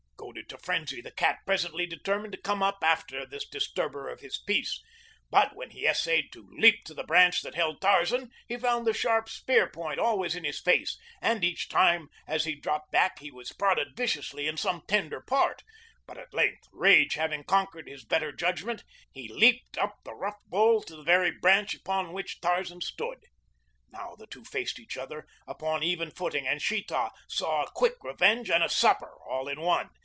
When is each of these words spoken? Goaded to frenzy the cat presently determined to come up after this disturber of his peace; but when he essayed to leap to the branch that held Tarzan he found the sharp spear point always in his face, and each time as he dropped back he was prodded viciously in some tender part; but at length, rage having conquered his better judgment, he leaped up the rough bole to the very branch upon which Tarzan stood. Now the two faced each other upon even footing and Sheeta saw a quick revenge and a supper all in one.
Goaded 0.33 0.49
to 0.49 0.57
frenzy 0.57 1.01
the 1.01 1.11
cat 1.11 1.39
presently 1.45 1.85
determined 1.85 2.31
to 2.31 2.39
come 2.41 2.63
up 2.63 2.77
after 2.83 3.25
this 3.25 3.45
disturber 3.47 4.07
of 4.07 4.21
his 4.21 4.37
peace; 4.37 4.81
but 5.29 5.53
when 5.57 5.71
he 5.71 5.85
essayed 5.85 6.31
to 6.31 6.47
leap 6.57 6.85
to 6.85 6.93
the 6.93 7.03
branch 7.03 7.41
that 7.41 7.53
held 7.55 7.81
Tarzan 7.81 8.31
he 8.47 8.55
found 8.55 8.87
the 8.87 8.93
sharp 8.93 9.27
spear 9.27 9.69
point 9.69 9.99
always 9.99 10.33
in 10.33 10.45
his 10.45 10.57
face, 10.59 10.97
and 11.21 11.43
each 11.43 11.67
time 11.67 12.09
as 12.27 12.45
he 12.45 12.55
dropped 12.55 12.93
back 12.93 13.19
he 13.19 13.29
was 13.29 13.51
prodded 13.51 13.97
viciously 13.97 14.47
in 14.47 14.55
some 14.55 14.83
tender 14.87 15.19
part; 15.19 15.63
but 16.07 16.17
at 16.17 16.33
length, 16.33 16.63
rage 16.71 17.15
having 17.15 17.43
conquered 17.43 17.89
his 17.89 18.05
better 18.05 18.31
judgment, 18.31 18.85
he 19.11 19.27
leaped 19.27 19.77
up 19.77 19.97
the 20.05 20.13
rough 20.15 20.41
bole 20.47 20.81
to 20.83 20.95
the 20.95 21.03
very 21.03 21.31
branch 21.31 21.73
upon 21.75 22.13
which 22.13 22.39
Tarzan 22.39 22.79
stood. 22.79 23.25
Now 23.89 24.15
the 24.17 24.27
two 24.27 24.45
faced 24.45 24.79
each 24.79 24.97
other 24.97 25.27
upon 25.45 25.83
even 25.83 26.09
footing 26.09 26.47
and 26.47 26.61
Sheeta 26.61 27.11
saw 27.27 27.63
a 27.63 27.71
quick 27.71 27.95
revenge 28.01 28.49
and 28.49 28.63
a 28.63 28.69
supper 28.69 29.13
all 29.27 29.49
in 29.49 29.59
one. 29.59 29.89